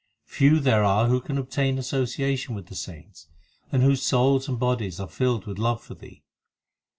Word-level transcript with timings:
Few 0.25 0.59
there 0.59 0.83
are 0.83 1.09
who 1.09 1.21
can 1.21 1.37
obtain 1.37 1.77
association 1.77 2.55
with 2.55 2.65
the 2.69 2.75
saints, 2.75 3.27
And 3.71 3.83
whose 3.83 4.01
souls 4.01 4.47
and 4.47 4.57
bodies 4.57 4.99
are 4.99 5.07
filled 5.07 5.45
with 5.45 5.59
love 5.59 5.83
for 5.83 5.93
Thee. 5.93 6.23